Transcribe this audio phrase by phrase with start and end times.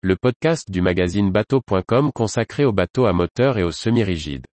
[0.00, 4.46] le podcast du magazine bateau.com consacré aux bateaux à moteur et aux semi-rigides.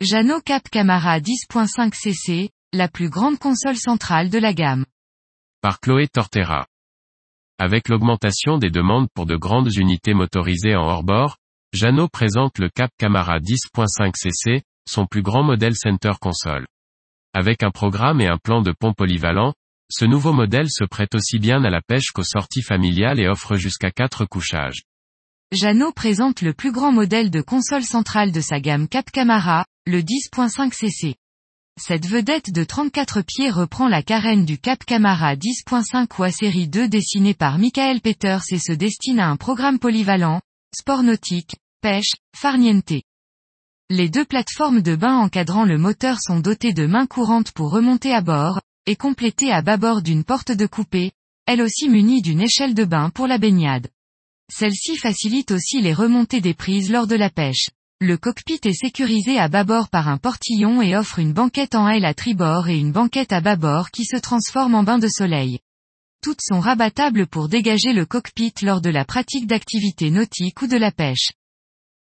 [0.00, 4.84] Jeannot Cap Camara 10.5 cc, la plus grande console centrale de la gamme.
[5.60, 6.66] Par Chloé Tortera.
[7.60, 11.36] Avec l'augmentation des demandes pour de grandes unités motorisées en hors-bord,
[11.72, 16.66] Jeannot présente le Cap Camara 10.5 cc, son plus grand modèle center console.
[17.32, 19.54] Avec un programme et un plan de pont polyvalent,
[19.88, 23.54] ce nouveau modèle se prête aussi bien à la pêche qu'aux sorties familiales et offre
[23.54, 24.82] jusqu'à 4 couchages.
[25.52, 30.00] Jeannot présente le plus grand modèle de console centrale de sa gamme Cap Camara, le
[30.00, 31.14] 10.5 cc.
[31.80, 36.66] Cette vedette de 34 pieds reprend la carène du Cap Camara 10.5 ou à série
[36.66, 40.40] 2 dessinée par Michael Peters et se destine à un programme polyvalent,
[40.72, 43.02] sport nautique, pêche, farniente.
[43.88, 48.12] Les deux plateformes de bain encadrant le moteur sont dotées de mains courantes pour remonter
[48.12, 51.12] à bord, et complétées à bâbord d'une porte de coupée,
[51.46, 53.88] elle aussi munie d'une échelle de bain pour la baignade.
[54.52, 57.70] Celle-ci facilite aussi les remontées des prises lors de la pêche.
[58.00, 62.04] Le cockpit est sécurisé à bâbord par un portillon et offre une banquette en aile
[62.04, 65.60] à tribord et une banquette à bâbord qui se transforme en bain de soleil.
[66.22, 70.76] Toutes sont rabattables pour dégager le cockpit lors de la pratique d'activités nautiques ou de
[70.76, 71.30] la pêche.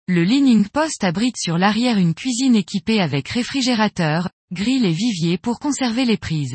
[0.09, 5.59] Le leaning post abrite sur l'arrière une cuisine équipée avec réfrigérateur, grille et vivier pour
[5.59, 6.55] conserver les prises.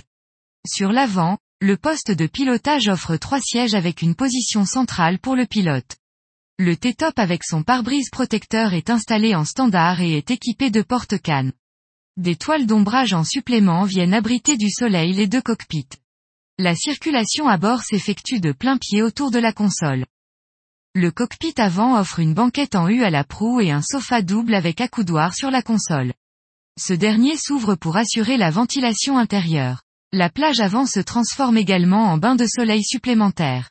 [0.65, 5.45] Sur l'avant, le poste de pilotage offre trois sièges avec une position centrale pour le
[5.45, 5.97] pilote.
[6.59, 11.51] Le T-top avec son pare-brise protecteur est installé en standard et est équipé de porte-cannes.
[12.15, 15.89] Des toiles d'ombrage en supplément viennent abriter du soleil les deux cockpits.
[16.57, 20.05] La circulation à bord s'effectue de plein pied autour de la console.
[20.93, 24.53] Le cockpit avant offre une banquette en U à la proue et un sofa double
[24.53, 26.11] avec accoudoir sur la console.
[26.77, 29.83] Ce dernier s'ouvre pour assurer la ventilation intérieure.
[30.11, 33.69] La plage avant se transforme également en bain de soleil supplémentaire.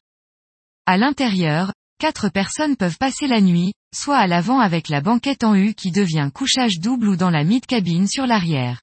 [0.87, 5.55] À l'intérieur, quatre personnes peuvent passer la nuit, soit à l'avant avec la banquette en
[5.55, 8.81] U qui devient couchage double ou dans la mid-cabine sur l'arrière.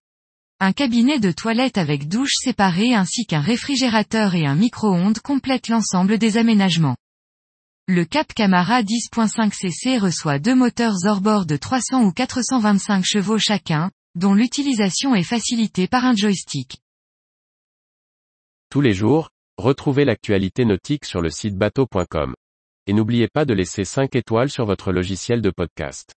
[0.60, 6.20] Un cabinet de toilette avec douche séparée ainsi qu'un réfrigérateur et un micro-ondes complètent l'ensemble
[6.20, 6.98] des aménagements.
[7.90, 13.92] Le Cap Camara 10.5 cc reçoit deux moteurs hors-bord de 300 ou 425 chevaux chacun,
[14.14, 16.82] dont l'utilisation est facilitée par un joystick.
[18.70, 22.36] Tous les jours, retrouvez l'actualité nautique sur le site bateau.com.
[22.88, 26.17] Et n'oubliez pas de laisser 5 étoiles sur votre logiciel de podcast.